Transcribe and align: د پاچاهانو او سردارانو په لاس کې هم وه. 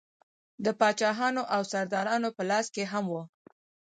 د 0.65 0.67
پاچاهانو 0.79 1.43
او 1.55 1.61
سردارانو 1.71 2.29
په 2.37 2.43
لاس 2.49 2.65
کې 2.75 2.83
هم 2.91 3.05
وه. 3.13 3.23